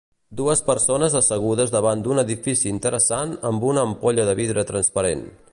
[0.37, 5.27] Dues persones assegudes davant d'un edifici interessant amb una ampolla de vidre transparent.